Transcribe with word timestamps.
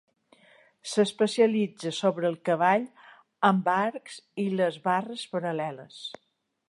S'especialitza 0.93 1.91
sobre 1.97 2.27
el 2.33 2.37
cavall 2.49 2.87
amb 3.51 3.69
arcs 3.75 4.17
i 4.45 4.47
les 4.61 4.81
barres 4.89 5.27
paral·leles. 5.37 6.01